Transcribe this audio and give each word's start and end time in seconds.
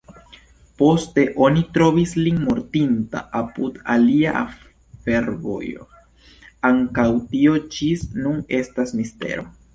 Poste 0.81 1.25
oni 1.47 1.61
trovis 1.75 2.13
lin 2.27 2.39
mortinta 2.45 3.21
apud 3.41 3.77
alia 3.97 4.41
fervojo; 5.05 5.87
ankaŭ 6.73 7.07
tio 7.37 7.57
ĝis 7.79 8.09
nun 8.25 8.43
estas 8.65 8.97
mistero. 8.99 9.49